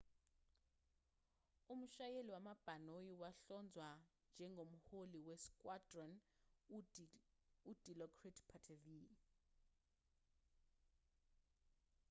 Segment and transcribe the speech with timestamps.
[1.73, 3.87] umshayeli wabhanoyi wahlonzwa
[4.31, 6.11] njengomholi we-squadron
[7.69, 9.11] u-dilokrit pattavee